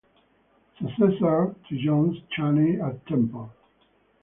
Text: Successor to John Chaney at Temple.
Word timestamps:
Successor 0.79 1.53
to 1.69 1.77
John 1.77 2.23
Chaney 2.35 2.81
at 2.81 3.05
Temple. 3.05 3.51